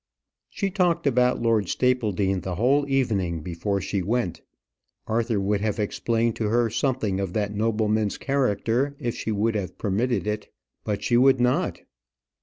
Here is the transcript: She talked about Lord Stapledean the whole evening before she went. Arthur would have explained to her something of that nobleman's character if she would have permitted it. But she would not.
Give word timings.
She 0.49 0.71
talked 0.71 1.05
about 1.05 1.43
Lord 1.43 1.65
Stapledean 1.69 2.41
the 2.41 2.55
whole 2.55 2.89
evening 2.89 3.41
before 3.43 3.79
she 3.79 4.01
went. 4.01 4.41
Arthur 5.05 5.39
would 5.39 5.61
have 5.61 5.77
explained 5.79 6.35
to 6.37 6.45
her 6.45 6.71
something 6.71 7.19
of 7.19 7.33
that 7.33 7.53
nobleman's 7.53 8.17
character 8.17 8.95
if 8.97 9.13
she 9.13 9.31
would 9.31 9.53
have 9.53 9.77
permitted 9.77 10.25
it. 10.25 10.51
But 10.83 11.03
she 11.03 11.17
would 11.17 11.39
not. 11.39 11.81